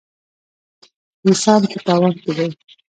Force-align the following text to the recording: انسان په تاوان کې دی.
انسان 1.27 1.61
په 1.71 1.77
تاوان 1.85 2.13
کې 2.21 2.31
دی. 2.37 2.47